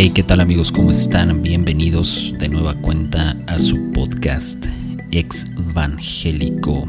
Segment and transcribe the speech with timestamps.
[0.00, 0.70] Hey, ¿qué tal amigos?
[0.70, 1.42] ¿Cómo están?
[1.42, 4.66] Bienvenidos de nueva cuenta a su podcast
[5.10, 6.86] Evangélico.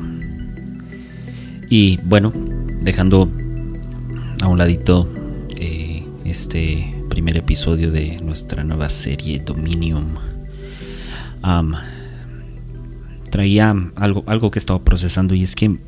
[1.72, 2.32] Y bueno,
[2.84, 3.27] dejando
[4.44, 5.12] a un ladito
[5.58, 10.13] eh, este primer episodio de nuestra nueva serie Dominium,
[13.32, 15.80] traía algo, algo que estaba procesando y es que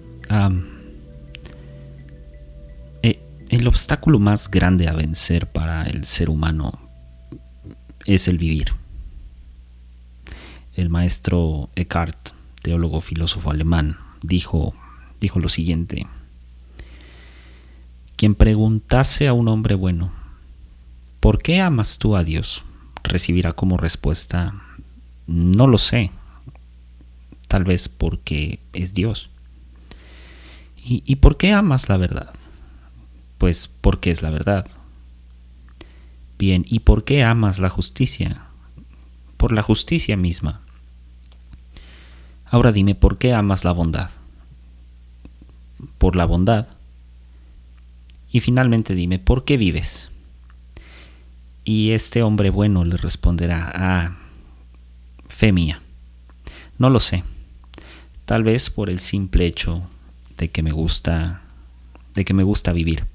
[3.04, 3.20] eh,
[3.50, 6.91] el obstáculo más grande a vencer para el ser humano
[8.06, 8.74] es el vivir.
[10.76, 12.30] El maestro Eckhart,
[12.62, 14.74] teólogo filósofo alemán, dijo,
[15.20, 16.08] dijo lo siguiente.
[18.16, 20.12] Quien preguntase a un hombre bueno,
[21.20, 22.64] ¿por qué amas tú a Dios?
[23.04, 24.54] recibirá como respuesta,
[25.28, 26.12] no lo sé,
[27.48, 29.30] tal vez porque es Dios.
[30.78, 32.34] ¿Y, ¿Y, por qué amas la verdad?
[33.38, 34.68] Pues porque es la verdad.
[36.42, 38.46] ¿Y por qué amas la justicia?
[39.38, 40.62] Por la justicia misma.
[42.46, 44.10] Ahora dime, ¿por qué amas la bondad?
[46.00, 46.68] Por la bondad.
[48.32, 50.10] Y finalmente dime, ¿por qué vives?
[51.64, 54.18] Y este hombre bueno le responderá, ah,
[55.28, 55.82] fe mía.
[56.80, 57.24] No lo sé.
[58.26, 59.84] Tal vez por el simple hecho
[60.38, 61.42] de que me gusta,
[62.16, 63.11] de que me gusta vivir.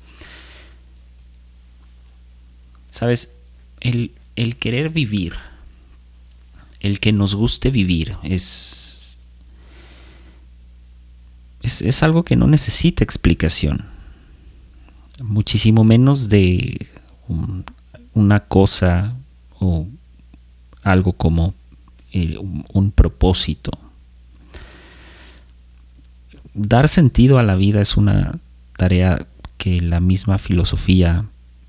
[2.96, 3.36] Sabes,
[3.80, 4.10] el,
[4.58, 5.34] querer vivir,
[6.80, 9.20] el que nos guste vivir, es,
[11.60, 13.84] es, algo que no necesita explicación.
[15.22, 16.86] Muchísimo menos de
[18.14, 19.14] una cosa
[19.60, 19.86] o
[20.82, 21.52] algo como
[22.72, 23.72] un propósito.
[26.54, 28.38] Dar sentido a la vida es una
[28.78, 29.26] tarea
[29.58, 31.26] que la misma filosofía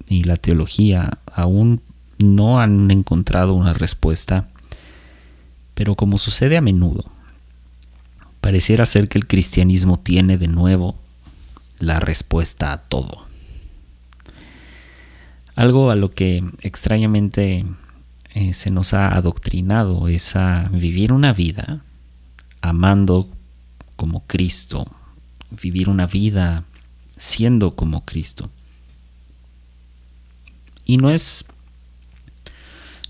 [0.10, 1.82] y la teología aún
[2.20, 4.50] no han encontrado una respuesta,
[5.74, 7.06] pero como sucede a menudo,
[8.42, 10.98] pareciera ser que el cristianismo tiene de nuevo
[11.80, 13.28] la respuesta a todo.
[15.56, 17.66] Algo a lo que extrañamente
[18.34, 21.84] eh, se nos ha adoctrinado es a vivir una vida
[22.62, 23.30] amando
[23.96, 24.86] como Cristo,
[25.50, 26.66] vivir una vida
[27.18, 28.52] siendo como Cristo.
[30.88, 31.46] Y no es,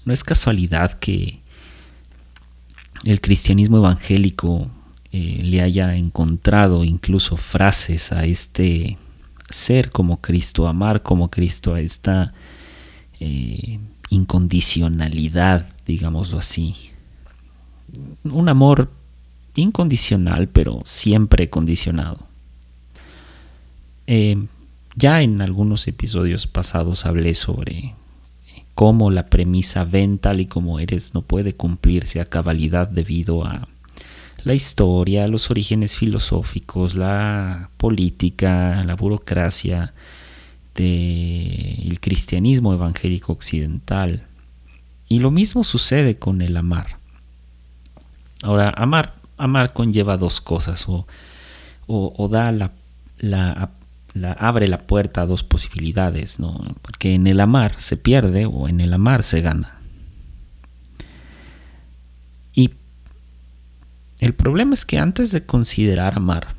[0.03, 1.39] no es casualidad que
[3.03, 4.71] el cristianismo evangélico
[5.11, 8.97] eh, le haya encontrado incluso frases a este
[9.49, 12.33] ser como Cristo, amar como Cristo, a esta
[13.19, 16.75] eh, incondicionalidad, digámoslo así.
[18.23, 18.91] Un amor
[19.55, 22.25] incondicional, pero siempre condicionado.
[24.07, 24.47] Eh,
[24.97, 27.93] ya en algunos episodios pasados hablé sobre
[28.73, 33.67] cómo la premisa ven tal y como eres no puede cumplirse a cabalidad debido a
[34.43, 39.93] la historia, los orígenes filosóficos, la política, la burocracia
[40.73, 44.25] del cristianismo evangélico occidental.
[45.09, 46.97] Y lo mismo sucede con el amar.
[48.41, 51.05] Ahora, amar, amar conlleva dos cosas, o,
[51.87, 52.71] o, da la,
[53.17, 53.71] la
[54.25, 56.59] abre la puerta a dos posibilidades, ¿no?
[56.81, 59.79] Porque en el amar se pierde o en el amar se gana.
[62.53, 62.71] Y
[64.19, 66.55] el problema es que antes de considerar amar,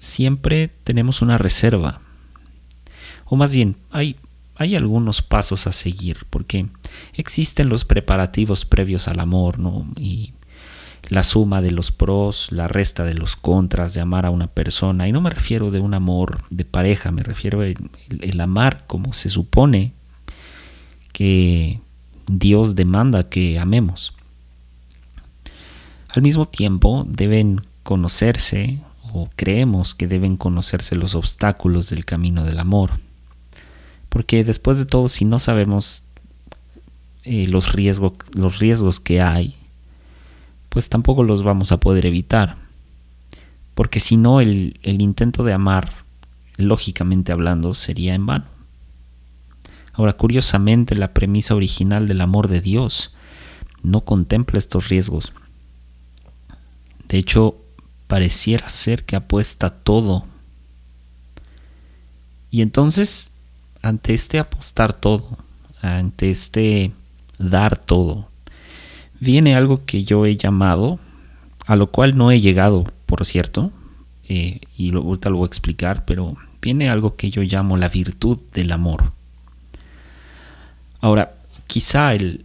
[0.00, 2.00] siempre tenemos una reserva.
[3.24, 4.16] O más bien, hay,
[4.56, 6.66] hay algunos pasos a seguir, porque
[7.14, 9.86] existen los preparativos previos al amor, ¿no?
[9.96, 10.32] Y
[11.08, 15.08] la suma de los pros, la resta de los contras de amar a una persona.
[15.08, 17.76] Y no me refiero de un amor de pareja, me refiero el,
[18.20, 19.94] el amar como se supone
[21.12, 21.80] que
[22.26, 24.14] Dios demanda que amemos.
[26.10, 28.82] Al mismo tiempo deben conocerse
[29.12, 33.00] o creemos que deben conocerse los obstáculos del camino del amor.
[34.08, 36.04] Porque después de todo, si no sabemos
[37.24, 39.57] eh, los, los riesgos que hay,
[40.68, 42.56] pues tampoco los vamos a poder evitar.
[43.74, 46.04] Porque si no, el, intento de amar,
[46.56, 48.46] lógicamente hablando, sería en vano.
[49.92, 53.14] Ahora, curiosamente, la premisa original del amor de Dios
[53.82, 55.32] no contempla estos riesgos.
[57.08, 57.56] De hecho,
[58.06, 60.26] pareciera ser que apuesta todo.
[62.50, 63.32] Y entonces,
[63.82, 65.38] ante este apostar todo,
[65.82, 66.92] ante este
[67.38, 68.27] dar todo,
[69.20, 70.98] viene algo que yo he llamado,
[71.66, 73.72] a lo cual no he llegado, por cierto,
[74.28, 77.88] eh, y lo, ahorita lo voy a explicar, pero viene algo que yo llamo la
[77.88, 79.12] virtud del amor.
[81.00, 81.34] Ahora,
[81.66, 82.44] quizá el,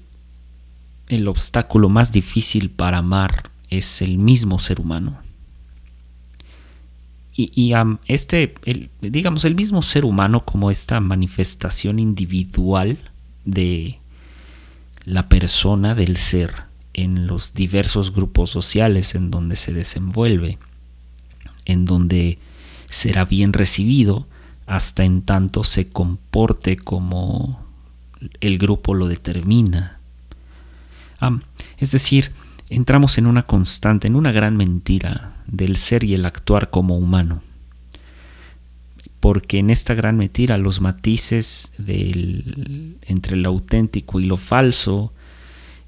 [1.08, 5.18] el obstáculo más difícil para amar es el mismo ser humano.
[7.36, 7.74] Y,
[8.06, 8.54] este,
[9.02, 13.00] digamos, el mismo ser humano como esta manifestación individual
[13.44, 14.00] de
[15.06, 20.60] la persona del ser en los diversos grupos sociales en donde se desenvuelve,
[21.66, 22.40] en donde
[22.88, 24.28] será bien recibido
[24.66, 27.66] hasta en tanto se comporte como
[28.40, 30.00] el grupo lo determina.
[31.78, 32.32] es decir,
[32.70, 37.42] entramos en una constante, en una gran mentira del ser y el actuar como humano.
[39.24, 45.14] Porque en esta gran mentira los matices entre lo auténtico y lo falso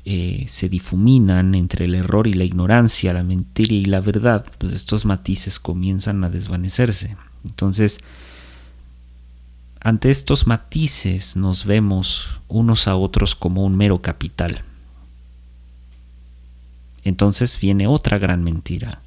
[0.06, 4.72] eh, se difuminan entre el error y la ignorancia, la mentira y la verdad, pues
[4.72, 7.18] estos matices comienzan a desvanecerse.
[7.44, 8.00] Entonces,
[9.82, 14.64] ante estos matices nos vemos unos a otros como un mero capital.
[17.04, 19.02] Entonces viene otra gran mentira,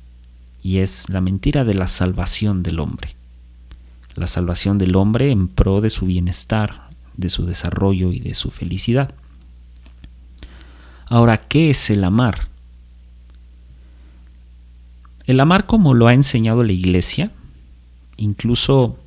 [0.63, 3.17] y es la mentira de la salvación del hombre.
[4.19, 8.50] La salvación del hombre en pro de su bienestar, de su desarrollo y de su
[8.50, 9.15] felicidad.
[11.09, 12.49] Ahora, ¿qué es el amar?
[15.25, 17.31] El amar como lo ha enseñado la iglesia,
[18.17, 18.99] incluso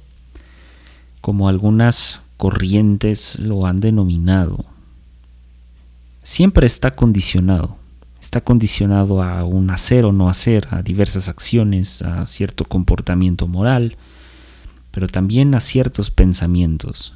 [1.20, 4.66] como algunas corrientes lo han denominado,
[6.24, 7.78] siempre está condicionado
[8.22, 13.98] está condicionado a un hacer o no hacer, a diversas acciones, a cierto comportamiento moral,
[14.92, 17.14] pero también a ciertos pensamientos.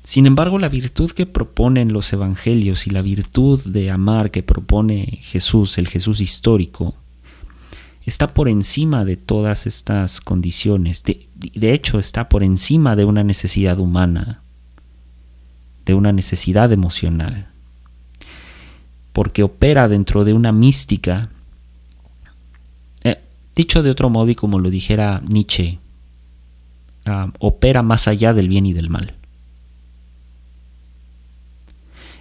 [0.00, 5.20] Sin embargo, la virtud que proponen los evangelios y la virtud de amar que propone
[5.22, 6.96] Jesús, el Jesús histórico,
[8.04, 11.04] está por encima de todas estas condiciones.
[11.04, 14.42] De, de, hecho, está por encima de una necesidad humana,
[15.84, 17.50] de una necesidad emocional
[19.12, 21.30] porque opera dentro de una mística.
[23.60, 25.80] Dicho de otro modo y como lo dijera Nietzsche,
[27.04, 29.16] ah, opera más allá del bien y del mal.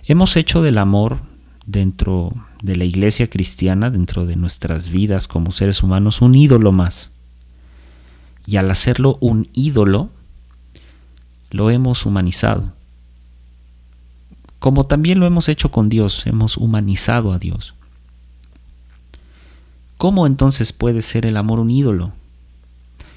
[0.04, 1.22] Hemos hecho del amor
[1.66, 7.10] dentro de la iglesia cristiana, dentro de nuestras vidas como seres humanos, un ídolo más.
[8.46, 10.10] Y al hacerlo un ídolo,
[11.52, 12.74] lo hemos humanizado
[14.60, 17.76] como también lo hemos hecho con Dios, hemos humanizado a Dios.
[20.00, 22.14] ¿Cómo entonces puede ser el amor un ídolo?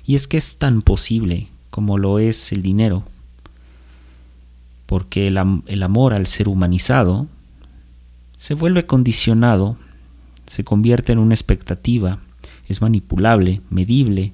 [0.04, 3.04] Y es que es tan posible como lo es el dinero,
[4.86, 7.28] porque el, amor al ser humanizado
[8.36, 9.76] se vuelve condicionado,
[10.44, 12.18] se convierte en una expectativa,
[12.66, 14.32] es manipulable, medible,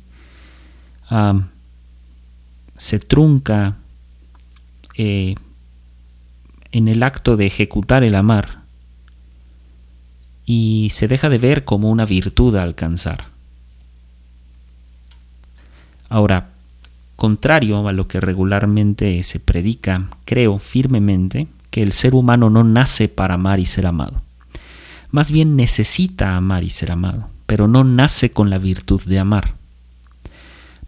[2.79, 3.77] se trunca,
[4.97, 5.35] eh,
[6.73, 8.68] en el acto de ejecutar el amar
[10.51, 13.27] y se deja de ver como una virtud a alcanzar.
[16.09, 16.53] Ahora,
[17.17, 23.09] contrario a lo que regularmente se predica, creo firmemente que el ser humano no nace
[23.09, 24.23] para amar y ser amado.
[25.11, 29.55] Más bien necesita amar y ser amado, pero no nace con la virtud de amar.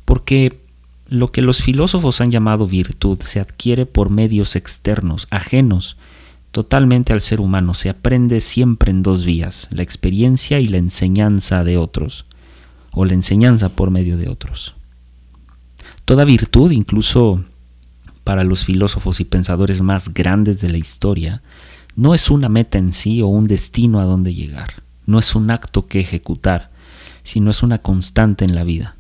[0.07, 0.59] Porque
[1.07, 5.99] lo que los filósofos han llamado virtud se adquiere por medios externos, ajenos
[6.51, 7.75] totalmente al ser humano.
[7.75, 12.27] Se aprende siempre en dos vías, la experiencia y la enseñanza de otros,
[12.93, 14.75] o la enseñanza por medio de otros.
[16.05, 17.45] Toda virtud, incluso
[18.25, 21.43] para los filósofos y pensadores más grandes de la historia,
[21.97, 25.51] no es una meta en sí o un destino a donde llegar, no es un
[25.51, 26.71] acto que ejecutar,
[27.23, 28.97] sino es una constante en la vida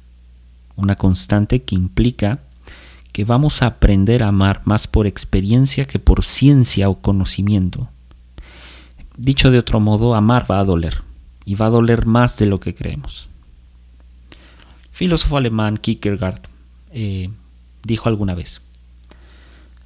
[0.80, 2.40] una constante que implica
[3.12, 7.88] que vamos a aprender a amar más por experiencia que por ciencia o conocimiento.
[9.16, 11.02] Dicho de otro modo, amar va a doler,
[11.44, 13.28] y va a doler más de lo que creemos.
[14.92, 16.40] Filósofo alemán Kierkegaard
[16.92, 17.30] eh,
[17.82, 18.62] dijo alguna vez,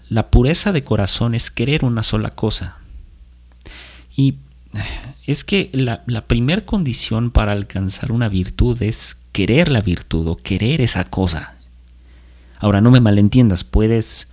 [0.08, 2.78] la pureza de corazón es querer una sola cosa.
[4.16, 4.36] Y
[5.26, 10.36] es que la, la primer condición para alcanzar una virtud es querer la virtud o
[10.36, 11.53] querer esa cosa.
[12.64, 14.30] Ahora, no me malentiendas, puedes,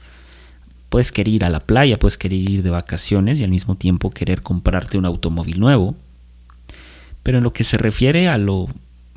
[0.88, 4.10] puedes querer ir a la playa, puedes querer ir de vacaciones y al mismo tiempo
[4.10, 5.98] querer comprarte un automóvil nuevo.
[7.24, 8.70] Pero en lo que se refiere a lo,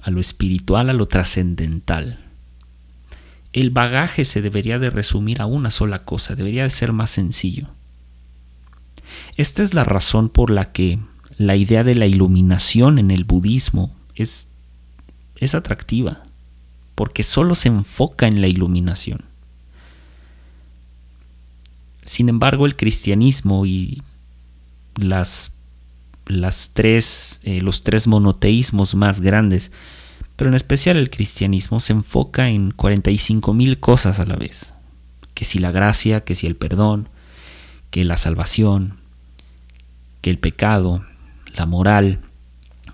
[0.03, 2.25] a lo espiritual, a lo trascendental,
[3.53, 7.69] el bagaje se debería de resumir a una sola cosa, debería de ser más sencillo.
[9.37, 10.99] Esta es la razón por la que
[11.39, 14.49] la idea de la iluminación en el budismo es
[15.37, 16.23] es atractiva,
[16.95, 19.25] porque solo se enfoca en la iluminación.
[22.05, 24.03] Sin embargo, el cristianismo y
[24.97, 25.53] las,
[26.27, 29.73] las tres, eh, los tres monoteísmos más grandes,
[30.37, 34.75] pero en especial el cristianismo, se enfoca en 45 mil cosas a la vez.
[35.35, 37.09] Que si la gracia, que si el perdón,
[37.91, 38.99] que la salvación,
[40.21, 41.05] que el pecado,
[41.55, 42.21] la moral,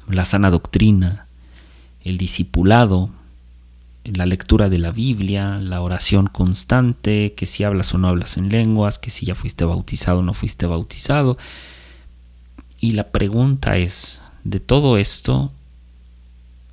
[0.08, 1.26] la sana doctrina,
[2.02, 3.10] el discipulado,
[4.04, 8.48] la lectura de la Biblia, la oración constante, que si hablas o no hablas en
[8.48, 11.36] lenguas, que si ya fuiste bautizado o no fuiste bautizado.
[12.78, 15.52] Y la pregunta es, de todo esto,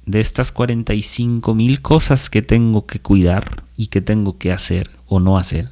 [0.05, 5.19] de estas 45 mil cosas que tengo que cuidar y que tengo que hacer o
[5.19, 5.69] no hacer,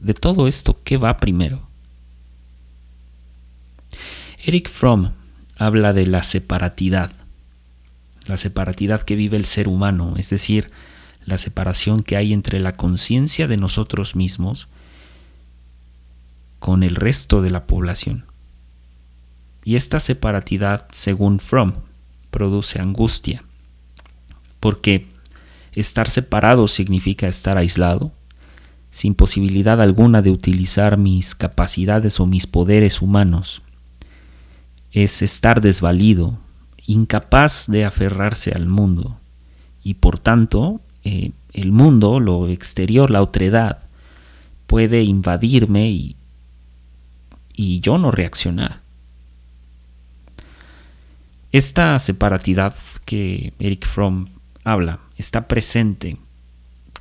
[0.00, 1.62] de todo esto, ¿qué va primero?
[4.44, 5.12] Eric Fromm
[5.56, 7.12] habla de la separatidad
[8.26, 10.70] la separatidad que vive el ser humano, es decir,
[11.24, 14.68] la separación que hay entre la conciencia de nosotros mismos
[16.58, 18.24] con el resto de la población.
[19.64, 21.74] Y esta separatidad, según Fromm,
[22.30, 23.44] produce angustia,
[24.60, 25.08] porque
[25.72, 28.12] estar separado significa estar aislado,
[28.90, 33.62] sin posibilidad alguna de utilizar mis capacidades o mis poderes humanos.
[34.92, 36.38] Es estar desvalido,
[36.86, 39.18] incapaz de aferrarse al mundo
[39.82, 43.78] y por tanto eh, el mundo, lo exterior, la otredad,
[44.66, 46.16] puede invadirme y,
[47.54, 48.80] y yo no reaccionar.
[51.52, 52.74] Esta separatidad
[53.04, 54.28] que Eric Fromm
[54.64, 56.16] habla está presente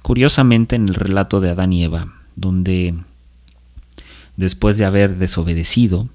[0.03, 2.93] curiosamente en el relato de Adán y Eva, donde
[4.35, 6.09] después de haber desobedecido,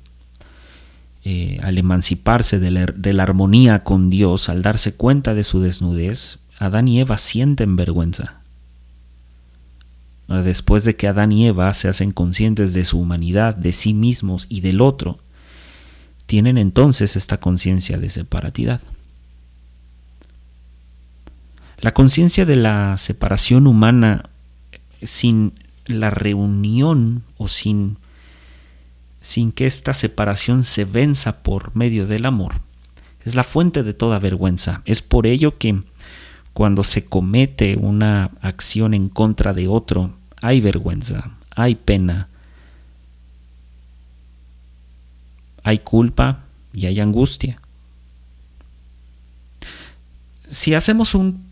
[1.31, 6.89] eh, al emanciparse de la, armonía con Dios, al darse cuenta de su desnudez, Adán
[6.89, 8.41] y Eva sienten vergüenza.
[10.27, 14.47] Después de que Adán y Eva se hacen conscientes de su humanidad, de sí mismos
[14.49, 15.19] y del otro,
[16.25, 18.81] tienen entonces esta conciencia de separatidad.
[21.83, 24.31] La conciencia de la separación humana
[25.03, 25.53] sin
[25.85, 27.99] la reunión o sin
[29.21, 32.61] sin que esta separación se venza por medio del amor.
[33.25, 34.83] Es la fuente de toda vergüenza.
[34.85, 35.81] Es por ello que
[36.53, 42.29] cuando se comete una acción en contra de otro, hay vergüenza, hay pena,
[45.63, 47.61] hay culpa y hay angustia.
[50.49, 51.47] Si hacemos un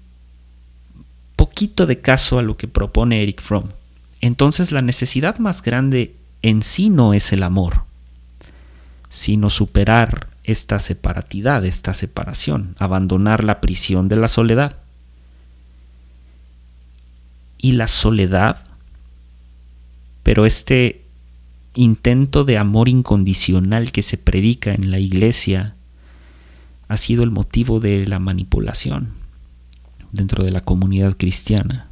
[1.36, 3.68] poquito de caso a lo que propone Eric Fromm,
[4.20, 7.82] entonces la necesidad más grande en sí no es el amor,
[9.08, 14.76] sino superar esta separatidad, esta separación, abandonar la prisión de la soledad.
[17.58, 18.62] Y la soledad,
[20.22, 21.02] pero este
[21.74, 25.74] intento de amor incondicional que se predica en la iglesia
[26.86, 29.14] ha sido el motivo de la manipulación
[30.12, 31.88] dentro de la comunidad cristiana,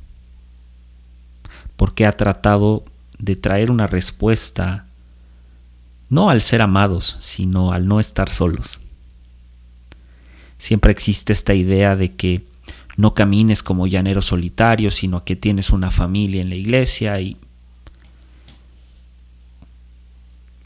[1.74, 2.84] porque ha tratado
[3.24, 4.86] de traer una respuesta
[6.08, 8.80] no al ser amados, sino al no estar solos.
[10.58, 12.46] Siempre existe esta idea de que
[12.96, 17.36] no camines como llanero solitario, sino que tienes una familia en la iglesia y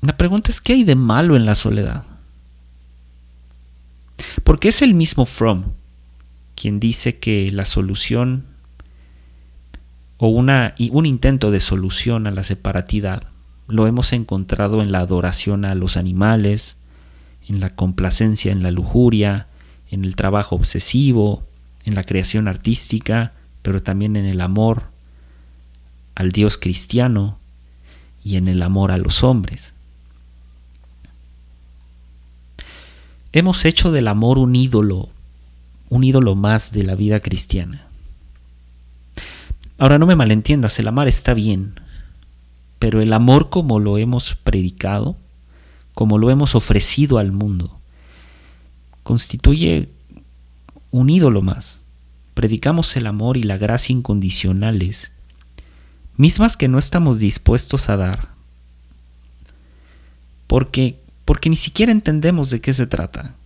[0.00, 2.04] la pregunta es ¿qué hay de malo en la soledad?
[4.44, 5.64] Porque es el mismo Fromm
[6.54, 8.44] quien dice que la solución
[10.18, 13.22] o una, un intento de solución a la separatidad
[13.68, 16.76] lo hemos encontrado en la adoración a los animales,
[17.48, 19.46] en la complacencia en la lujuria,
[19.90, 21.44] en el trabajo obsesivo,
[21.84, 23.32] en la creación artística,
[23.62, 24.84] pero también en el amor
[26.14, 27.38] al Dios cristiano
[28.24, 29.74] y en el amor a los hombres.
[33.32, 35.10] Hemos hecho del amor un ídolo,
[35.90, 37.87] un ídolo más de la vida cristiana.
[39.78, 41.80] Ahora no me malentiendas, el amar está bien,
[42.80, 45.16] pero el amor como lo hemos predicado,
[45.94, 47.78] como lo hemos ofrecido al mundo,
[49.04, 49.88] constituye
[50.90, 51.82] un ídolo más.
[52.34, 55.12] Predicamos el amor y la gracia incondicionales,
[56.16, 58.30] mismas que no estamos dispuestos a dar,
[60.48, 63.36] porque, porque ni siquiera entendemos de qué se trata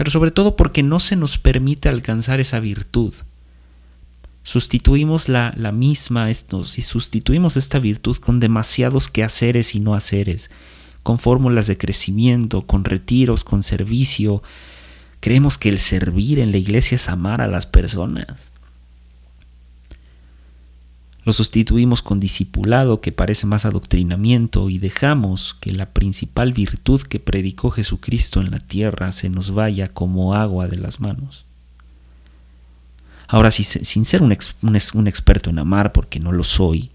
[0.00, 3.12] pero sobre todo porque no se nos permite alcanzar esa virtud
[4.42, 10.50] sustituimos la, misma, esto, si sustituimos esta virtud con demasiados quehaceres y no haceres,
[11.02, 14.42] con fórmulas de crecimiento, con retiros, con servicio,
[15.20, 18.50] creemos que el servir en la iglesia es amar a las personas.
[21.24, 27.20] Lo sustituimos con discipulado que parece más adoctrinamiento y dejamos que la principal virtud que
[27.20, 31.44] predicó Jesucristo en la tierra se nos vaya como agua de las manos.
[33.32, 36.90] Ahora, sin ser un, un experto en amar, porque no lo soy,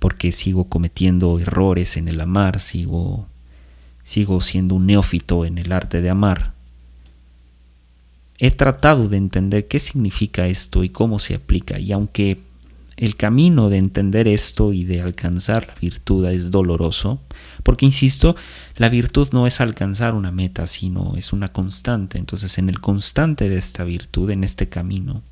[0.00, 3.28] porque sigo cometiendo errores en el amar, sigo,
[4.02, 6.52] sigo siendo un neófito en el arte de amar,
[8.38, 11.78] he tratado de entender qué significa esto y cómo se aplica.
[11.78, 12.40] Y aunque
[12.98, 17.20] el camino de entender esto y de alcanzar la virtud es doloroso,
[17.62, 18.34] porque insisto,
[18.74, 22.18] la virtud no es alcanzar una meta, sino es una constante.
[22.18, 25.22] Entonces, en el constante de esta virtud, en este camino,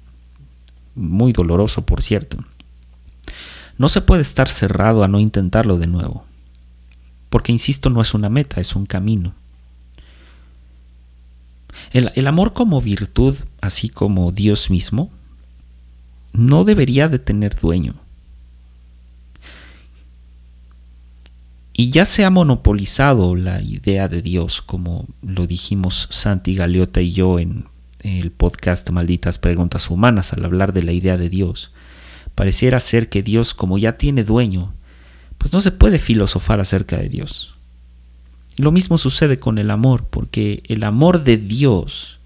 [0.95, 2.39] muy doloroso por cierto,
[3.79, 6.25] no se puede estar cerrado a no intentarlo de nuevo.
[7.31, 9.35] Porque, insisto, no es una meta, es un camino.
[11.91, 15.11] El, amor como virtud, así como Dios mismo,
[16.37, 17.95] no debería de tener dueño.
[21.73, 27.12] Y ya se ha monopolizado la idea de Dios, como lo dijimos Santi Galeota y
[27.12, 27.66] yo en
[28.00, 31.73] el podcast Malditas Preguntas Humanas al hablar de la idea de Dios.
[32.35, 34.73] Pareciera ser que Dios, como ya tiene dueño,
[35.38, 37.55] pues no se puede filosofar acerca de Dios.
[38.57, 42.19] Lo mismo sucede con el amor, porque el amor de Dios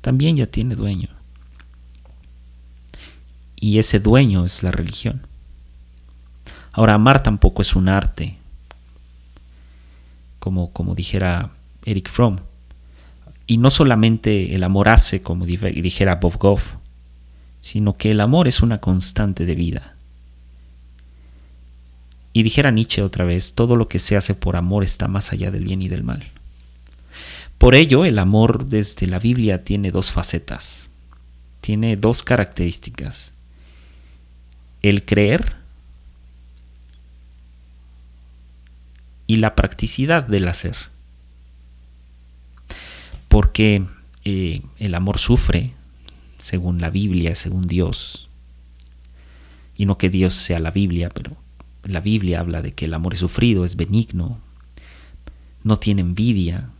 [0.00, 1.19] también ya tiene dueño.
[3.60, 5.26] Y ese dueño es la religión.
[6.72, 8.38] Ahora, amar tampoco es un arte,
[10.38, 11.50] como, como dijera
[11.84, 12.38] Eric Fromm.
[13.46, 16.74] Y no solamente el amor hace, como dijera Bob Goff,
[17.60, 19.96] sino que el amor es una constante de vida.
[22.32, 25.50] Y dijera Nietzsche otra vez, todo lo que se hace por amor está más allá
[25.50, 26.24] del bien y del mal.
[27.58, 30.88] Por ello, el amor desde la Biblia tiene dos facetas,
[31.60, 33.34] tiene dos características.
[34.82, 35.56] El creer
[39.26, 40.76] y la practicidad del hacer.
[43.28, 43.86] Porque
[44.24, 45.72] eh, el amor sufre,
[46.38, 48.28] según la Biblia, según Dios.
[49.76, 51.36] Y no que Dios sea la Biblia, pero
[51.84, 54.40] la Biblia habla de que el amor es sufrido, es benigno,
[55.62, 56.70] no tiene envidia,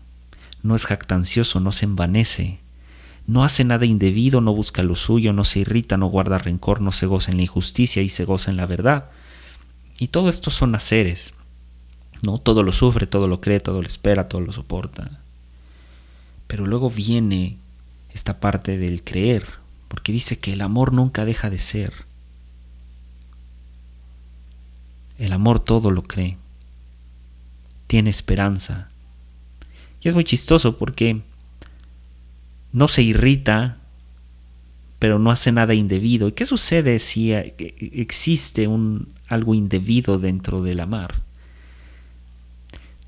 [0.63, 2.59] no es jactancioso, no se envanece,
[3.31, 6.91] no hace nada indebido, no busca lo suyo, no se irrita, no guarda rencor, no
[6.91, 9.09] se goza en la injusticia y se goza en la verdad.
[10.01, 11.33] Y todo esto son haceres.
[12.23, 12.39] ¿no?
[12.39, 15.21] Todo lo sufre, todo lo cree, todo lo espera, todo lo soporta.
[16.49, 17.59] Pero luego viene
[18.13, 19.47] esta parte del creer,
[19.87, 21.93] porque dice que el amor nunca deja de ser.
[25.19, 26.37] El amor todo lo cree.
[27.87, 28.89] Tiene esperanza.
[30.01, 31.23] Y es muy chistoso porque
[32.73, 33.79] no se irrita,
[34.99, 36.29] pero no hace nada indebido.
[36.29, 41.23] ¿Y qué sucede si eh, existe un, algo indebido dentro del amar?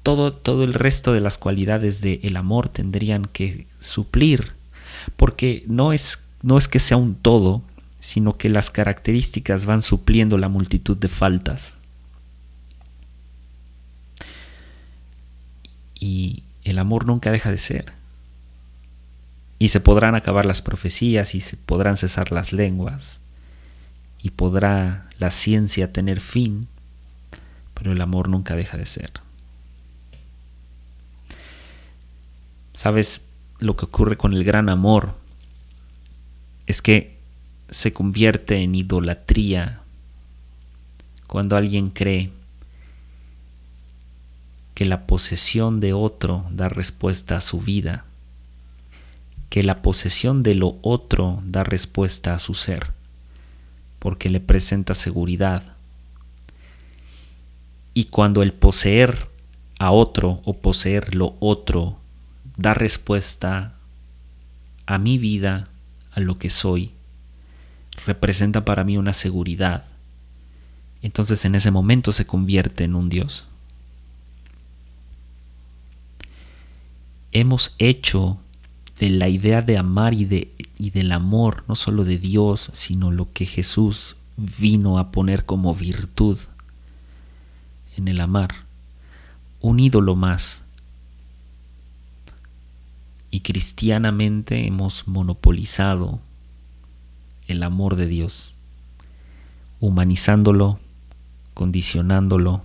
[0.03, 4.53] Todo, todo el resto de las cualidades del amor tendrían que suplir,
[5.17, 7.63] porque no es, no es que sea un todo,
[8.01, 11.77] sino que las características van supliendo la multitud de faltas.
[16.03, 17.93] y el amor nunca deja de ser.
[19.63, 23.21] Y se podrán acabar las profecías y se podrán cesar las lenguas
[24.21, 26.67] y podrá la ciencia tener fin,
[27.73, 29.13] pero el amor nunca deja de ser.
[32.73, 33.29] ¿Sabes
[33.61, 35.15] lo que ocurre con el gran amor?
[36.67, 37.17] Es que
[37.71, 39.81] se convierte en idolatría
[41.29, 42.33] cuando alguien cree
[44.75, 48.07] que la posesión de otro da respuesta a su vida,
[49.53, 52.93] que la posesión de lo otro da respuesta a su ser,
[53.99, 55.77] porque le presenta seguridad.
[57.93, 59.29] Y cuando el poseer
[59.79, 61.99] a otro o poseer lo otro
[62.57, 63.75] da respuesta
[64.87, 65.69] a mi vida,
[66.13, 66.93] a lo que soy,
[68.07, 69.85] representa para mí una seguridad.
[71.03, 73.45] Entonces en ese momento se convierte en un Dios.
[77.33, 78.39] hemos hecho
[79.03, 83.11] de la idea de amar y, de, y del amor, no solo de Dios, sino
[83.11, 86.39] lo que Jesús vino a poner como virtud
[87.97, 88.51] en el amar,
[89.61, 90.63] un ídolo más.
[93.33, 96.21] Y cristianamente hemos monopolizado
[97.49, 98.55] el amor de Dios,
[99.81, 100.79] humanizándolo,
[101.55, 102.63] condicionándolo,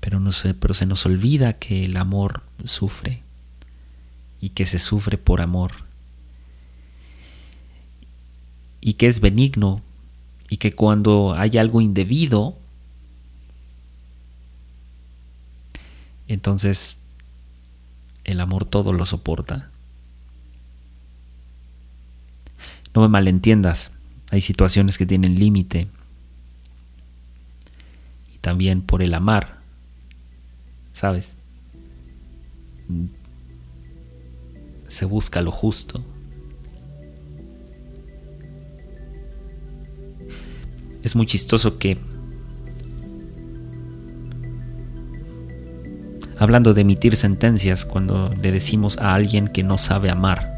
[0.00, 3.23] pero, no pero se nos olvida que el amor sufre
[4.44, 5.72] y que se sufre por amor.
[8.86, 9.80] y que es benigno
[10.50, 12.58] y que cuando hay algo indebido,
[16.28, 17.00] entonces
[18.24, 19.70] el amor todo lo soporta.
[22.94, 23.90] No me malentiendas,
[24.30, 25.88] hay situaciones que tienen límite.
[28.34, 29.60] Y también por el amar,
[30.92, 31.36] ¿sabes?
[34.94, 36.04] Se busca lo justo.
[41.02, 41.98] Es muy chistoso que,
[46.38, 50.56] hablando de emitir sentencias, cuando le decimos a alguien que no sabe amar,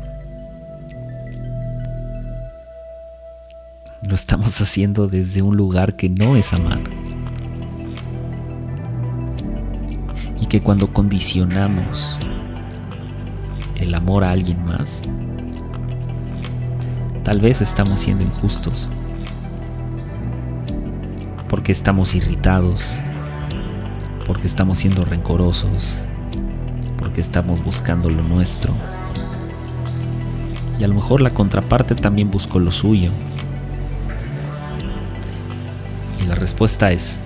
[4.07, 6.83] lo estamos haciendo desde un lugar que no es amar.
[10.43, 12.19] Y que cuando condicionamos
[13.77, 15.03] el amor a alguien más,
[17.25, 18.89] tal vez estamos siendo injustos.
[21.49, 22.99] Porque estamos irritados,
[24.27, 26.01] porque estamos siendo rencorosos,
[26.99, 28.75] porque estamos buscando lo nuestro.
[30.79, 33.13] Y a lo mejor la contraparte también buscó lo suyo
[36.27, 37.21] la respuesta es,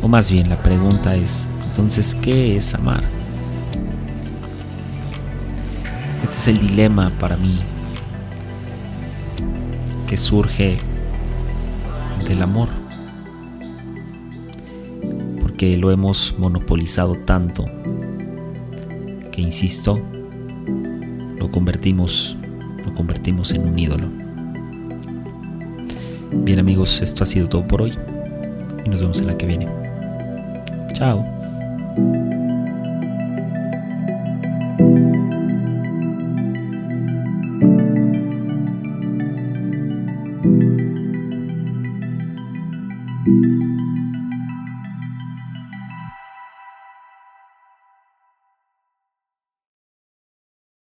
[0.00, 3.04] o más bien la pregunta es, entonces, ¿qué es amar?
[6.32, 7.60] Este es el dilema para mí
[10.06, 10.78] que surge
[12.26, 12.70] del amor,
[15.42, 17.66] porque lo hemos monopolizado tanto
[19.30, 20.00] que, insisto,
[21.36, 22.38] lo convertimos,
[22.82, 24.08] lo convertimos en un ídolo.
[26.32, 27.92] Bien amigos, esto ha sido todo por hoy
[28.86, 29.68] y nos vemos en la que viene.
[30.94, 32.21] Chao.